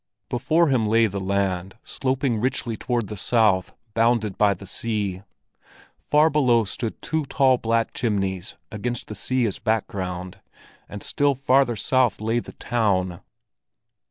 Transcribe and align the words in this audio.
Before 0.29 0.69
him 0.69 0.87
lay 0.87 1.05
the 1.05 1.19
land 1.19 1.75
sloping 1.83 2.39
richly 2.41 2.75
toward 2.75 3.07
the 3.07 3.15
south, 3.15 3.75
bounded 3.93 4.35
by 4.35 4.55
the 4.55 4.65
sea. 4.65 5.21
Far 5.99 6.31
below 6.31 6.63
stood 6.63 6.99
two 7.03 7.23
tall 7.25 7.59
black 7.59 7.93
chimneys 7.93 8.55
against 8.71 9.09
the 9.09 9.13
sea 9.13 9.45
as 9.45 9.59
background, 9.59 10.39
and 10.89 11.03
still 11.03 11.35
farther 11.35 11.75
south 11.75 12.19
lay 12.19 12.39
the 12.39 12.53
Town! 12.53 13.19